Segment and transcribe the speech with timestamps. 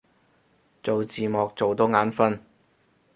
[0.81, 2.39] 做字幕做到眼憤